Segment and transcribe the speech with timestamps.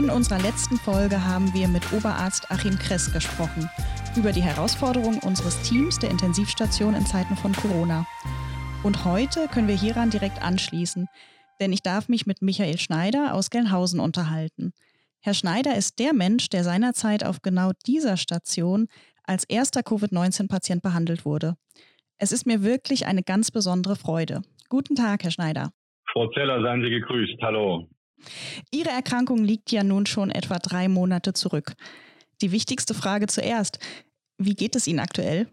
[0.00, 3.68] In unserer letzten Folge haben wir mit Oberarzt Achim Kress gesprochen
[4.16, 8.06] über die Herausforderungen unseres Teams der Intensivstation in Zeiten von Corona.
[8.82, 11.06] Und heute können wir hieran direkt anschließen,
[11.60, 14.72] denn ich darf mich mit Michael Schneider aus Gelnhausen unterhalten.
[15.20, 18.86] Herr Schneider ist der Mensch, der seinerzeit auf genau dieser Station
[19.24, 21.56] als erster Covid-19-Patient behandelt wurde.
[22.16, 24.40] Es ist mir wirklich eine ganz besondere Freude.
[24.70, 25.72] Guten Tag, Herr Schneider.
[26.10, 27.42] Frau Zeller, seien Sie gegrüßt.
[27.42, 27.86] Hallo.
[28.72, 31.72] Ihre Erkrankung liegt ja nun schon etwa drei Monate zurück.
[32.42, 33.78] Die wichtigste Frage zuerst.
[34.38, 35.46] Wie geht es Ihnen aktuell?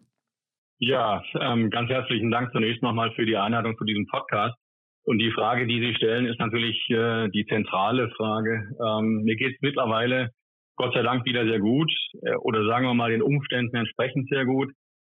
[0.80, 4.55] Ja, ähm, ganz herzlichen Dank zunächst nochmal für die Einladung zu diesem Podcast.
[5.03, 8.75] Und die Frage, die Sie stellen, ist natürlich äh, die zentrale Frage.
[8.80, 10.31] Ähm, mir geht es mittlerweile
[10.75, 11.91] Gott sei Dank wieder sehr gut
[12.22, 14.72] äh, oder sagen wir mal den Umständen entsprechend sehr gut.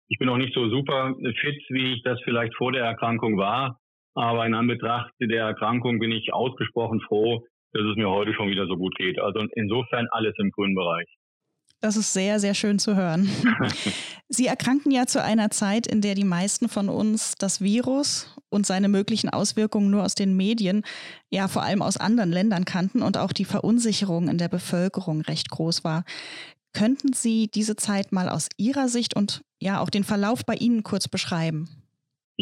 [0.08, 3.78] Ich bin auch nicht so super fit, wie ich das vielleicht vor der Erkrankung war.
[4.14, 8.66] Aber in Anbetracht der Erkrankung bin ich ausgesprochen froh, dass es mir heute schon wieder
[8.66, 9.18] so gut geht.
[9.18, 11.08] Also insofern alles im grünen Bereich.
[11.82, 13.28] Das ist sehr, sehr schön zu hören.
[14.28, 18.66] Sie erkranken ja zu einer Zeit, in der die meisten von uns das Virus und
[18.66, 20.84] seine möglichen Auswirkungen nur aus den Medien,
[21.28, 25.50] ja vor allem aus anderen Ländern kannten und auch die Verunsicherung in der Bevölkerung recht
[25.50, 26.04] groß war.
[26.72, 30.84] Könnten Sie diese Zeit mal aus Ihrer Sicht und ja auch den Verlauf bei Ihnen
[30.84, 31.81] kurz beschreiben?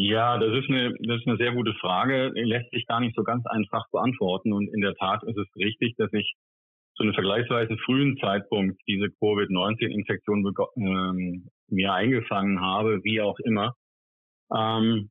[0.02, 2.32] Ja, das ist eine, das ist eine sehr gute Frage.
[2.34, 4.54] Lässt sich gar nicht so ganz einfach beantworten.
[4.54, 6.32] Und in der Tat ist es richtig, dass ich
[6.96, 13.74] zu einem vergleichsweise frühen Zeitpunkt diese Covid-19-Infektion ähm, mir eingefangen habe, wie auch immer.
[14.54, 15.10] Ähm,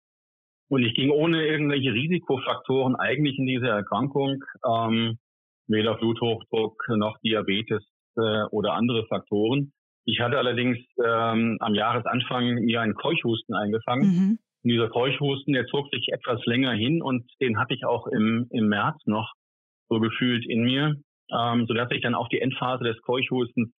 [0.69, 5.19] und ich ging ohne irgendwelche Risikofaktoren eigentlich in diese Erkrankung, ähm,
[5.67, 7.83] weder Bluthochdruck noch Diabetes
[8.17, 9.71] äh, oder andere Faktoren.
[10.05, 14.07] Ich hatte allerdings ähm, am Jahresanfang mir einen Keuchhusten eingefangen.
[14.07, 14.39] Mhm.
[14.63, 18.47] Und dieser Keuchhusten, der zog sich etwas länger hin und den hatte ich auch im,
[18.51, 19.33] im März noch
[19.89, 20.95] so gefühlt in mir,
[21.31, 23.71] ähm, sodass ich dann auf die Endphase des Keuchhustens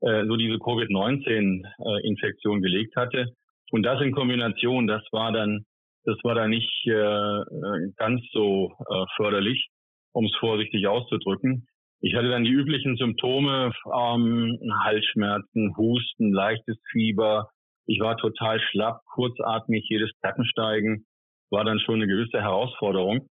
[0.00, 3.26] äh, so diese Covid-19-Infektion äh, gelegt hatte.
[3.70, 5.64] Und das in Kombination, das war dann,
[6.04, 9.68] das war dann nicht äh, äh ganz so äh, förderlich,
[10.12, 11.66] um es vorsichtig auszudrücken.
[12.02, 17.50] Ich hatte dann die üblichen Symptome, ähm, Halsschmerzen, Husten, leichtes Fieber.
[17.90, 21.06] Ich war total schlapp, kurzatmig, jedes Treppensteigen
[21.50, 23.26] war dann schon eine gewisse Herausforderung.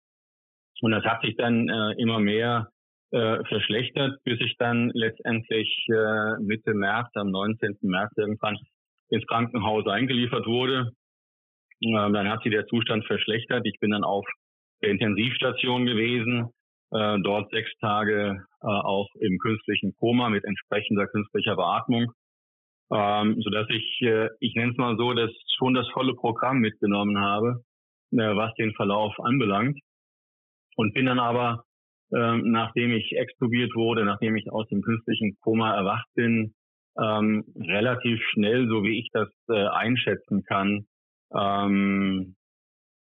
[0.79, 2.69] Und das hat sich dann äh, immer mehr
[3.11, 7.79] äh, verschlechtert, bis ich dann letztendlich äh, Mitte März, am 19.
[7.81, 8.57] März irgendwann
[9.09, 10.93] ins Krankenhaus eingeliefert wurde.
[11.81, 13.65] Ähm, dann hat sich der Zustand verschlechtert.
[13.65, 14.25] Ich bin dann auf
[14.81, 16.49] der Intensivstation gewesen,
[16.91, 22.13] äh, dort sechs Tage äh, auch im künstlichen Koma mit entsprechender künstlicher Beatmung,
[22.91, 26.59] ähm, so dass ich, äh, ich nenne es mal so, dass schon das volle Programm
[26.59, 27.63] mitgenommen habe,
[28.11, 29.79] äh, was den Verlauf anbelangt.
[30.75, 31.63] Und bin dann aber
[32.13, 36.53] ähm, nachdem ich extubiert wurde, nachdem ich aus dem künstlichen Koma erwacht bin,
[37.01, 40.85] ähm, relativ schnell, so wie ich das äh, einschätzen kann,
[41.33, 42.35] ähm,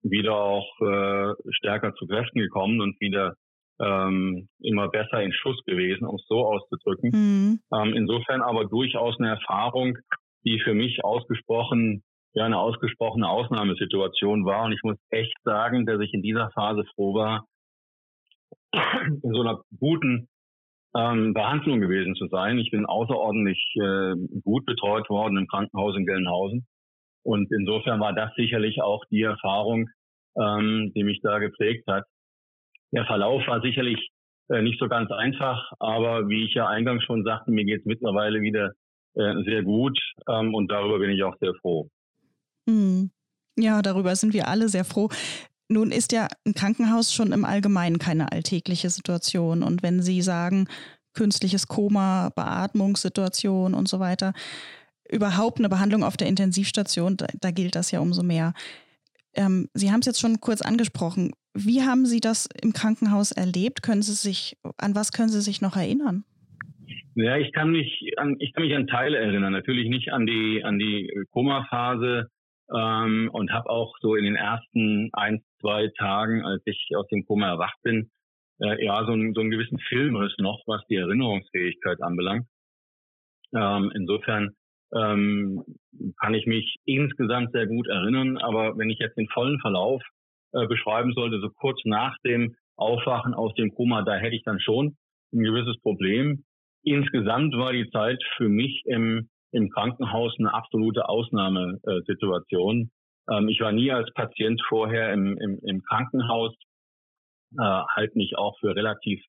[0.02, 3.36] wieder auch äh, stärker zu Kräften gekommen und wieder
[3.80, 7.12] ähm, immer besser in Schuss gewesen, um es so auszudrücken.
[7.12, 7.60] Mhm.
[7.74, 9.98] Ähm, insofern aber durchaus eine Erfahrung,
[10.46, 12.04] die für mich ausgesprochen
[12.34, 14.66] ja eine ausgesprochene Ausnahmesituation war.
[14.66, 17.46] Und ich muss echt sagen, dass ich in dieser Phase froh war,
[19.24, 20.28] in so einer guten
[20.96, 22.58] ähm, Behandlung gewesen zu sein.
[22.58, 26.66] Ich bin außerordentlich äh, gut betreut worden im Krankenhaus in Gelnhausen.
[27.24, 29.90] Und insofern war das sicherlich auch die Erfahrung,
[30.36, 32.04] ähm, die mich da geprägt hat.
[32.94, 34.00] Der Verlauf war sicherlich
[34.50, 37.86] äh, nicht so ganz einfach, aber wie ich ja eingangs schon sagte, mir geht es
[37.86, 38.74] mittlerweile wieder
[39.16, 40.00] äh, sehr gut
[40.30, 41.90] ähm, und darüber bin ich auch sehr froh.
[42.70, 43.10] Hm.
[43.58, 45.10] Ja, darüber sind wir alle sehr froh.
[45.70, 49.64] Nun ist ja ein Krankenhaus schon im Allgemeinen keine alltägliche Situation.
[49.64, 50.68] Und wenn Sie sagen,
[51.14, 54.34] künstliches Koma, Beatmungssituation und so weiter,
[55.10, 58.54] überhaupt eine Behandlung auf der Intensivstation, da, da gilt das ja umso mehr.
[59.36, 61.34] Ähm, Sie haben es jetzt schon kurz angesprochen.
[61.54, 63.84] Wie haben Sie das im Krankenhaus erlebt?
[63.84, 66.24] Können Sie sich, an was können Sie sich noch erinnern?
[67.16, 69.54] Ja, ich kann mich an, ich kann mich an Teile erinnern.
[69.54, 72.30] Natürlich nicht an die, an die Koma-Phase,
[72.72, 77.26] ähm, und habe auch so in den ersten ein, zwei Tagen, als ich aus dem
[77.26, 78.12] Koma erwacht bin,
[78.60, 82.48] äh, ja, so, ein, so einen gewissen Filmriss noch, was die Erinnerungsfähigkeit anbelangt.
[83.54, 84.56] Ähm, insofern
[84.96, 85.64] ähm,
[86.20, 90.02] kann ich mich insgesamt sehr gut erinnern, aber wenn ich jetzt den vollen Verlauf
[90.54, 94.60] äh, beschreiben sollte, so kurz nach dem Aufwachen aus dem Koma, da hätte ich dann
[94.60, 94.98] schon
[95.34, 96.44] ein gewisses Problem.
[96.84, 102.92] Insgesamt war die Zeit für mich im im Krankenhaus eine absolute Ausnahmesituation.
[103.30, 106.54] Ähm, ich war nie als Patient vorher im, im, im Krankenhaus,
[107.58, 109.24] äh, halte mich auch für relativ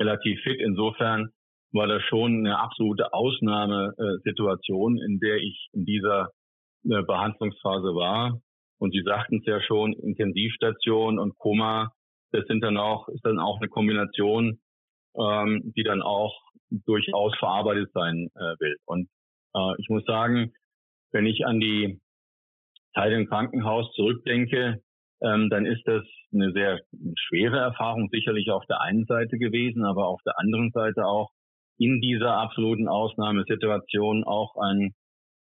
[0.00, 0.60] relativ fit.
[0.60, 1.28] Insofern
[1.72, 6.30] war das schon eine absolute Ausnahmesituation, in der ich in dieser
[6.84, 8.40] äh, Behandlungsphase war.
[8.78, 11.90] Und Sie sagten es ja schon, Intensivstation und Koma,
[12.32, 14.58] das sind dann auch, ist dann auch eine Kombination,
[15.16, 16.34] ähm, die dann auch
[16.70, 18.76] durchaus verarbeitet sein äh, will.
[18.84, 19.08] Und
[19.54, 20.52] äh, ich muss sagen,
[21.12, 22.00] wenn ich an die
[22.94, 24.82] Zeit im Krankenhaus zurückdenke,
[25.22, 26.02] ähm, dann ist das
[26.32, 26.80] eine sehr
[27.28, 31.30] schwere Erfahrung sicherlich auf der einen Seite gewesen, aber auf der anderen Seite auch
[31.78, 34.94] in dieser absoluten Ausnahmesituation auch ein,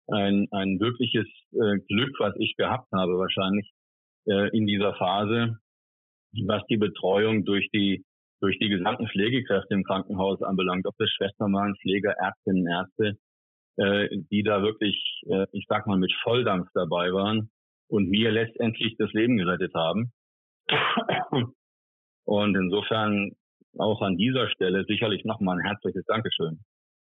[0.08, 3.70] ein, ein wirkliches äh, Glück, was ich gehabt habe wahrscheinlich
[4.26, 5.58] äh, in dieser Phase,
[6.46, 8.05] was die Betreuung durch die
[8.40, 13.17] durch die gesamten Pflegekräfte im Krankenhaus anbelangt, ob das Schwestern waren, Pfleger, Ärztinnen, Ärzte,
[13.76, 17.50] äh, die da wirklich, äh, ich sag mal, mit Volldampf dabei waren
[17.88, 20.12] und mir letztendlich das Leben gerettet haben.
[22.25, 23.32] Und insofern
[23.78, 26.58] auch an dieser Stelle sicherlich nochmal ein herzliches Dankeschön.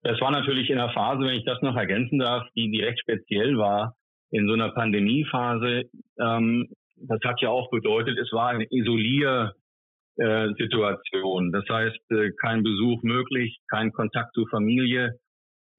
[0.03, 3.57] Das war natürlich in einer Phase, wenn ich das noch ergänzen darf, die direkt speziell
[3.57, 3.95] war,
[4.31, 5.83] in so einer Pandemiephase.
[6.19, 6.67] Ähm,
[6.97, 11.51] das hat ja auch bedeutet, es war eine Isoliersituation.
[11.51, 15.19] Das heißt, äh, kein Besuch möglich, kein Kontakt zur Familie.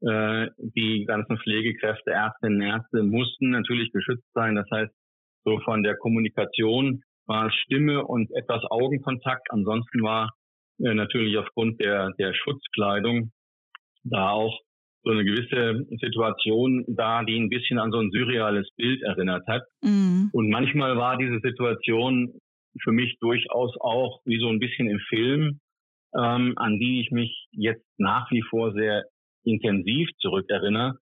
[0.02, 4.56] Äh, die ganzen Pflegekräfte, Ärztinnen, Ärzte mussten natürlich geschützt sein.
[4.56, 4.93] Das heißt,
[5.44, 9.46] so von der Kommunikation war Stimme und etwas Augenkontakt.
[9.50, 10.29] Ansonsten war äh,
[10.78, 13.32] natürlich aufgrund der, der Schutzkleidung
[14.05, 14.58] da auch
[15.02, 19.62] so eine gewisse Situation da, die ein bisschen an so ein surreales Bild erinnert hat.
[19.82, 20.31] Mhm.
[20.32, 22.32] Und manchmal war diese Situation
[22.82, 25.61] für mich durchaus auch wie so ein bisschen im Film,
[26.14, 29.05] ähm, an die ich mich jetzt nach wie vor sehr
[29.44, 30.99] intensiv zurückerinnere.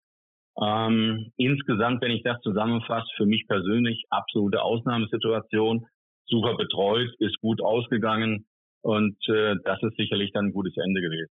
[0.62, 5.86] Ähm, insgesamt, wenn ich das zusammenfasse, für mich persönlich absolute Ausnahmesituation,
[6.26, 8.46] super betreut, ist gut ausgegangen
[8.84, 11.32] und äh, das ist sicherlich dann ein gutes Ende gewesen.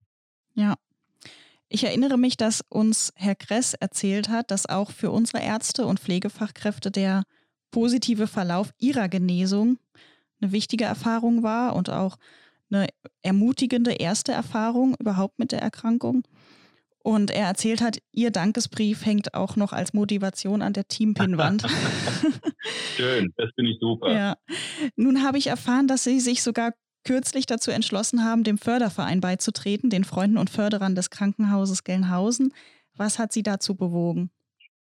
[0.55, 0.77] Ja.
[1.69, 5.99] Ich erinnere mich, dass uns Herr Kress erzählt hat, dass auch für unsere Ärzte und
[5.99, 7.25] Pflegefachkräfte der
[7.73, 9.79] positive Verlauf ihrer Genesung
[10.41, 12.17] eine wichtige Erfahrung war und auch
[12.71, 12.87] eine
[13.23, 16.23] ermutigende erste Erfahrung überhaupt mit der Erkrankung.
[17.03, 21.63] Und er erzählt hat, ihr Dankesbrief hängt auch noch als Motivation an der Teampinwand.
[22.97, 24.13] Schön, das finde ich super.
[24.13, 24.37] Ja.
[24.95, 26.73] Nun habe ich erfahren, dass Sie sich sogar
[27.05, 32.53] kürzlich dazu entschlossen haben, dem Förderverein beizutreten, den Freunden und Förderern des Krankenhauses Gelnhausen.
[32.97, 34.31] Was hat Sie dazu bewogen?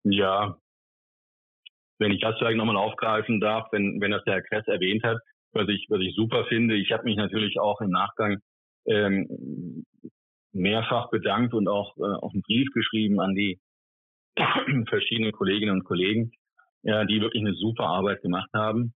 [0.04, 0.58] Ja,
[2.00, 5.20] wenn ich das vielleicht nochmal aufgreifen darf, wenn, wenn das der Herr Kress erwähnt hat,
[5.54, 6.76] was ich, was ich super finde.
[6.76, 8.40] Ich habe mich natürlich auch im Nachgang
[8.88, 9.86] ähm,
[10.52, 13.60] mehrfach bedankt und auch, äh, auch einen Brief geschrieben an die
[14.90, 16.32] verschiedenen Kolleginnen und Kollegen,
[16.84, 18.94] ja, die wirklich eine super Arbeit gemacht haben.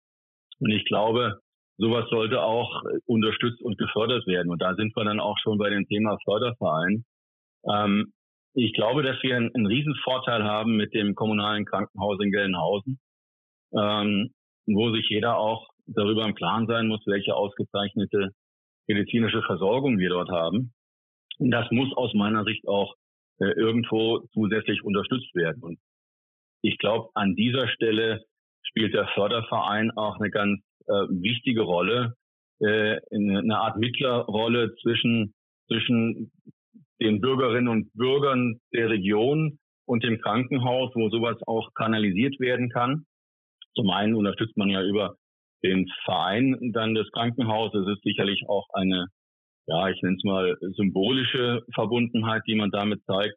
[0.60, 1.42] Und ich glaube,
[1.78, 4.52] sowas sollte auch unterstützt und gefördert werden.
[4.52, 7.06] Und da sind wir dann auch schon bei dem Thema Förderverein.
[7.70, 8.14] Ähm,
[8.54, 13.00] ich glaube, dass wir einen, einen riesen Vorteil haben mit dem kommunalen Krankenhaus in Gelnhausen,
[13.74, 14.32] ähm,
[14.66, 18.32] wo sich jeder auch darüber im Klaren sein muss, welche ausgezeichnete
[18.88, 20.74] medizinische Versorgung wir dort haben.
[21.38, 22.96] Und das muss aus meiner Sicht auch
[23.40, 25.62] äh, irgendwo zusätzlich unterstützt werden.
[25.62, 25.80] Und
[26.62, 28.24] ich glaube, an dieser Stelle
[28.64, 32.14] spielt der Förderverein auch eine ganz äh, wichtige Rolle,
[32.60, 35.34] äh, eine Art Mittlerrolle zwischen,
[35.68, 36.32] zwischen
[37.02, 43.06] den Bürgerinnen und Bürgern der Region und dem Krankenhaus, wo sowas auch kanalisiert werden kann.
[43.76, 45.16] Zum einen unterstützt man ja über
[45.64, 47.86] den Verein dann des Krankenhauses.
[47.88, 49.08] Es ist sicherlich auch eine
[49.68, 53.36] ja, ich nenne es mal symbolische Verbundenheit, die man damit zeigt.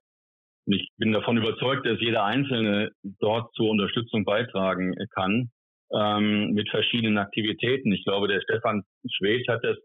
[0.67, 5.51] Und ich bin davon überzeugt, dass jeder Einzelne dort zur Unterstützung beitragen kann
[5.93, 7.93] ähm, mit verschiedenen Aktivitäten.
[7.93, 9.77] Ich glaube, der Stefan Schwed hat das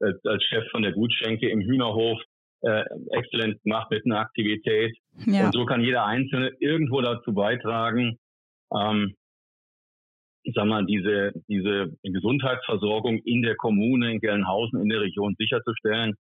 [0.00, 2.20] äh, als Chef von der Gutschenke im Hühnerhof
[2.62, 4.96] äh, exzellent gemacht mit einer Aktivität.
[5.26, 5.46] Ja.
[5.46, 8.18] Und so kann jeder Einzelne irgendwo dazu beitragen,
[8.74, 9.14] ähm,
[10.44, 16.14] ich sag mal, diese, diese Gesundheitsversorgung in der Kommune, in Gelnhausen, in der Region sicherzustellen.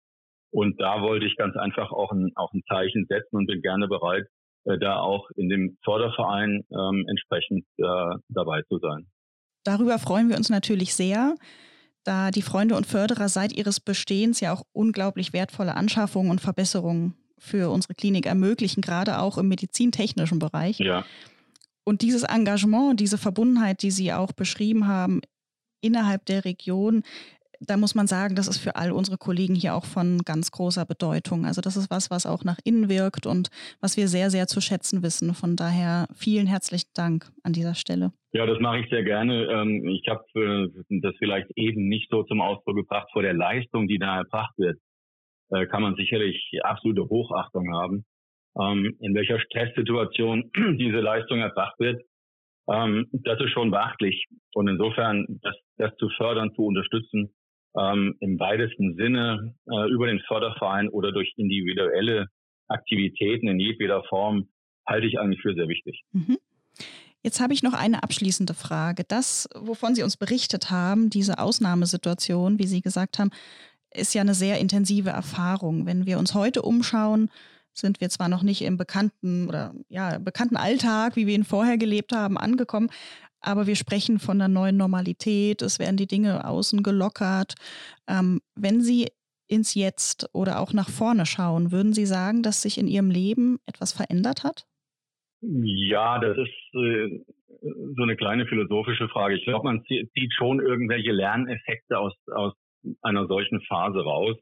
[0.52, 3.88] Und da wollte ich ganz einfach auch ein, auch ein Zeichen setzen und bin gerne
[3.88, 4.26] bereit,
[4.66, 9.08] äh, da auch in dem Förderverein ähm, entsprechend äh, dabei zu sein.
[9.64, 11.36] Darüber freuen wir uns natürlich sehr,
[12.04, 17.16] da die Freunde und Förderer seit ihres Bestehens ja auch unglaublich wertvolle Anschaffungen und Verbesserungen
[17.38, 20.80] für unsere Klinik ermöglichen, gerade auch im medizintechnischen Bereich.
[20.80, 21.06] Ja.
[21.84, 25.22] Und dieses Engagement, diese Verbundenheit, die Sie auch beschrieben haben,
[25.82, 27.04] innerhalb der Region,
[27.68, 30.86] da muss man sagen, das ist für all unsere Kollegen hier auch von ganz großer
[30.86, 31.46] Bedeutung.
[31.46, 33.50] Also das ist was, was auch nach innen wirkt und
[33.80, 35.34] was wir sehr, sehr zu schätzen wissen.
[35.34, 38.12] Von daher vielen herzlichen Dank an dieser Stelle.
[38.34, 39.46] Ja, das mache ich sehr gerne.
[39.52, 43.88] Ähm, ich habe äh, das vielleicht eben nicht so zum Ausdruck gebracht vor der Leistung,
[43.88, 44.80] die da erbracht wird.
[45.50, 48.06] äh, kann man sicherlich absolute Hochachtung haben.
[48.60, 50.50] Ähm, in welcher Stresssituation
[50.80, 52.02] diese Leistung erbracht wird,
[52.70, 54.26] ähm, das ist schon beachtlich.
[54.54, 57.34] Und insofern, das, das zu fördern, zu unterstützen,
[57.78, 62.28] ähm, im weitesten Sinne äh, über den Förderverein oder durch individuelle
[62.68, 64.48] Aktivitäten in jedweder Form,
[64.88, 66.02] halte ich eigentlich für sehr wichtig.
[66.12, 66.38] Mhm.
[67.24, 69.04] Jetzt habe ich noch eine abschließende Frage.
[69.08, 73.30] Das, wovon Sie uns berichtet haben, diese Ausnahmesituation, wie Sie gesagt haben,
[73.94, 75.86] ist ja eine sehr intensive Erfahrung.
[75.86, 77.30] Wenn wir uns heute umschauen,
[77.74, 81.78] sind wir zwar noch nicht im bekannten oder ja, bekannten Alltag, wie wir ihn vorher
[81.78, 82.90] gelebt haben, angekommen,
[83.42, 87.56] aber wir sprechen von einer neuen Normalität, es werden die Dinge außen gelockert.
[88.08, 89.08] Ähm, wenn Sie
[89.48, 93.60] ins Jetzt oder auch nach vorne schauen, würden Sie sagen, dass sich in Ihrem Leben
[93.66, 94.66] etwas verändert hat?
[95.42, 97.20] Ja, das ist äh,
[97.96, 99.36] so eine kleine philosophische Frage.
[99.36, 102.54] Ich glaube, man zieht schon irgendwelche Lerneffekte aus, aus
[103.02, 104.38] einer solchen Phase raus.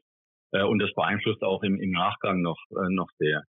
[0.52, 3.44] Äh, und das beeinflusst auch im, im Nachgang noch, äh, noch sehr.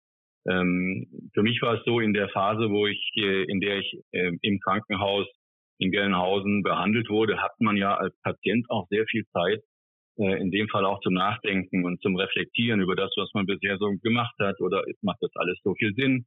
[0.47, 3.99] Ähm, für mich war es so in der Phase, wo ich, äh, in der ich
[4.11, 5.27] äh, im Krankenhaus
[5.79, 9.61] in Gelnhausen behandelt wurde, hat man ja als Patient auch sehr viel Zeit,
[10.17, 13.77] äh, in dem Fall auch zum Nachdenken und zum Reflektieren über das, was man bisher
[13.77, 16.25] so gemacht hat oder macht das alles so viel Sinn.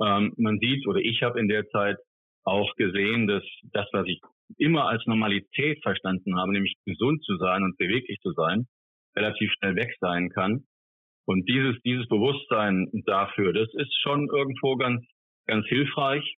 [0.00, 1.98] Ähm, man sieht oder ich habe in der Zeit
[2.44, 4.20] auch gesehen, dass das, was ich
[4.58, 8.66] immer als Normalität verstanden habe, nämlich gesund zu sein und beweglich zu sein,
[9.16, 10.64] relativ schnell weg sein kann.
[11.24, 15.04] Und dieses, dieses Bewusstsein dafür, das ist schon irgendwo ganz,
[15.46, 16.36] ganz hilfreich.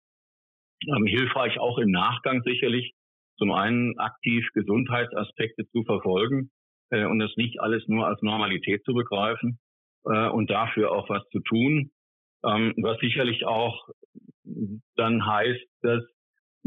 [0.89, 2.93] Ähm, hilfreich auch im Nachgang sicherlich,
[3.39, 6.51] zum einen aktiv Gesundheitsaspekte zu verfolgen
[6.91, 9.59] äh, und das nicht alles nur als Normalität zu begreifen
[10.05, 11.91] äh, und dafür auch was zu tun.
[12.45, 13.89] Ähm, was sicherlich auch
[14.97, 16.03] dann heißt, dass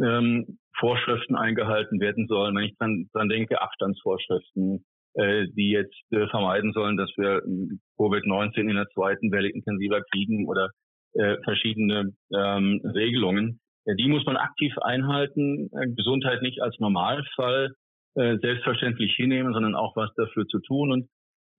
[0.01, 2.55] ähm, Vorschriften eingehalten werden sollen.
[2.55, 7.79] Wenn ich dann, dann denke, Abstandsvorschriften, äh, die jetzt äh, vermeiden sollen, dass wir ähm,
[7.97, 10.69] Covid-19 in der zweiten Welle intensiver kriegen oder
[11.13, 13.59] äh, verschiedene ähm, Regelungen.
[13.87, 15.69] Die muss man aktiv einhalten.
[15.71, 17.73] Äh, Gesundheit nicht als Normalfall
[18.15, 20.91] äh, selbstverständlich hinnehmen, sondern auch was dafür zu tun.
[20.91, 21.07] Und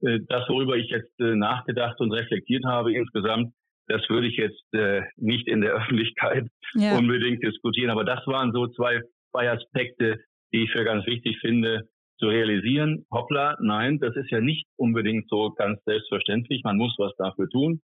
[0.02, 3.52] äh, das, worüber ich jetzt äh, nachgedacht und reflektiert habe insgesamt,
[3.88, 6.96] das würde ich jetzt äh, nicht in der Öffentlichkeit ja.
[6.98, 7.90] unbedingt diskutieren.
[7.90, 10.18] Aber das waren so zwei, zwei Aspekte,
[10.52, 15.28] die ich für ganz wichtig finde, zu realisieren, hoppla, nein, das ist ja nicht unbedingt
[15.28, 16.62] so ganz selbstverständlich.
[16.64, 17.80] Man muss was dafür tun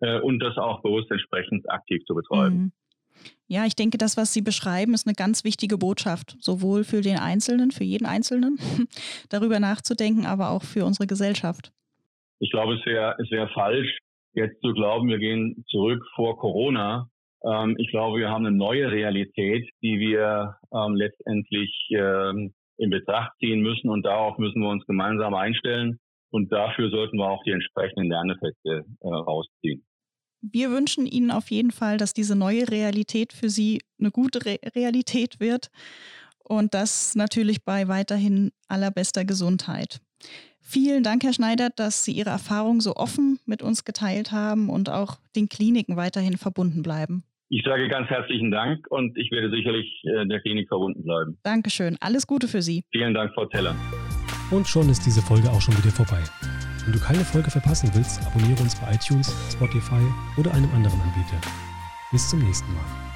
[0.00, 2.56] äh, und das auch bewusst entsprechend aktiv zu betreiben.
[2.56, 2.72] Mhm.
[3.48, 7.18] Ja, ich denke, das, was Sie beschreiben, ist eine ganz wichtige Botschaft, sowohl für den
[7.18, 8.58] Einzelnen, für jeden Einzelnen,
[9.28, 11.72] darüber nachzudenken, aber auch für unsere Gesellschaft.
[12.38, 13.98] Ich glaube, es wäre es wär falsch,
[14.34, 17.08] jetzt zu glauben, wir gehen zurück vor Corona.
[17.44, 23.32] Ähm, ich glaube, wir haben eine neue Realität, die wir ähm, letztendlich ähm, in Betracht
[23.38, 25.98] ziehen müssen und darauf müssen wir uns gemeinsam einstellen
[26.30, 29.84] und dafür sollten wir auch die entsprechenden Lerneffekte äh, rausziehen.
[30.42, 34.58] Wir wünschen Ihnen auf jeden Fall, dass diese neue Realität für Sie eine gute Re
[34.74, 35.68] Realität wird
[36.38, 40.00] und das natürlich bei weiterhin allerbester Gesundheit.
[40.60, 44.88] Vielen Dank, Herr Schneider, dass Sie Ihre Erfahrung so offen mit uns geteilt haben und
[44.88, 47.24] auch den Kliniken weiterhin verbunden bleiben.
[47.52, 51.36] Ich sage ganz herzlichen Dank und ich werde sicherlich äh, der Klinik verbunden bleiben.
[51.42, 51.96] Dankeschön.
[52.00, 52.84] Alles Gute für Sie.
[52.92, 53.74] Vielen Dank, Frau Teller.
[54.52, 56.22] Und schon ist diese Folge auch schon wieder vorbei.
[56.84, 60.00] Wenn du keine Folge verpassen willst, abonniere uns bei iTunes, Spotify
[60.38, 61.40] oder einem anderen Anbieter.
[62.12, 63.09] Bis zum nächsten Mal.